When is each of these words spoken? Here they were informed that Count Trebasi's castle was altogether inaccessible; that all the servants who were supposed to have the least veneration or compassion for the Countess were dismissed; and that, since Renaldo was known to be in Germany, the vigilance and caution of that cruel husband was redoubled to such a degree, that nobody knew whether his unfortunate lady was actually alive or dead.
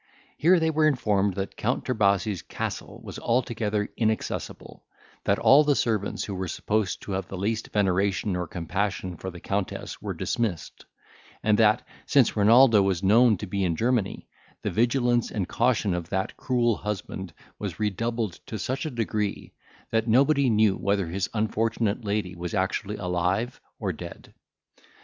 Here 0.35 0.59
they 0.59 0.71
were 0.71 0.87
informed 0.87 1.35
that 1.35 1.55
Count 1.55 1.85
Trebasi's 1.85 2.41
castle 2.41 2.99
was 3.03 3.19
altogether 3.19 3.87
inaccessible; 3.95 4.83
that 5.25 5.37
all 5.37 5.63
the 5.63 5.75
servants 5.75 6.23
who 6.23 6.33
were 6.33 6.47
supposed 6.47 7.03
to 7.03 7.11
have 7.11 7.27
the 7.27 7.37
least 7.37 7.69
veneration 7.71 8.35
or 8.35 8.47
compassion 8.47 9.15
for 9.15 9.29
the 9.29 9.39
Countess 9.39 10.01
were 10.01 10.15
dismissed; 10.15 10.85
and 11.43 11.59
that, 11.59 11.87
since 12.07 12.35
Renaldo 12.35 12.81
was 12.81 13.03
known 13.03 13.37
to 13.37 13.45
be 13.45 13.63
in 13.63 13.75
Germany, 13.75 14.27
the 14.63 14.71
vigilance 14.71 15.29
and 15.29 15.47
caution 15.47 15.93
of 15.93 16.09
that 16.09 16.35
cruel 16.35 16.77
husband 16.77 17.31
was 17.59 17.79
redoubled 17.79 18.39
to 18.47 18.57
such 18.57 18.87
a 18.87 18.89
degree, 18.89 19.53
that 19.91 20.07
nobody 20.07 20.49
knew 20.49 20.77
whether 20.77 21.09
his 21.09 21.29
unfortunate 21.35 22.03
lady 22.03 22.33
was 22.35 22.55
actually 22.55 22.95
alive 22.95 23.61
or 23.77 23.93
dead. 23.93 24.33